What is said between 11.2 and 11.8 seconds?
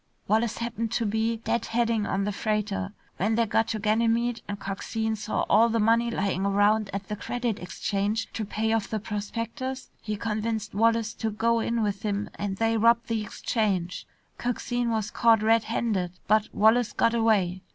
go